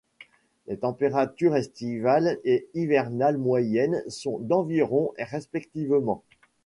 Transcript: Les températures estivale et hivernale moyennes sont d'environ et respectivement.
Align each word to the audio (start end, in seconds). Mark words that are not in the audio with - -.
Les 0.65 0.77
températures 0.77 1.55
estivale 1.55 2.39
et 2.43 2.67
hivernale 2.73 3.37
moyennes 3.37 4.01
sont 4.07 4.39
d'environ 4.39 5.13
et 5.19 5.23
respectivement. 5.23 6.23